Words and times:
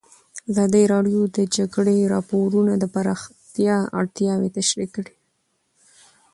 ازادي 0.49 0.83
راډیو 0.93 1.21
د 1.29 1.29
د 1.37 1.39
جګړې 1.55 1.97
راپورونه 2.13 2.73
د 2.77 2.83
پراختیا 2.93 3.77
اړتیاوې 3.99 4.49
تشریح 4.57 4.89
کړي. 4.95 5.13